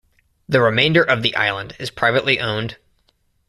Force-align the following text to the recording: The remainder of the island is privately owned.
The 0.49 0.61
remainder 0.63 1.03
of 1.03 1.21
the 1.21 1.35
island 1.35 1.75
is 1.77 1.91
privately 1.91 2.39
owned. 2.39 2.77